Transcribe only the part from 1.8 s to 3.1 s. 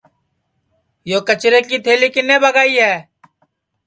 تھلی کِنے ٻگائی ہے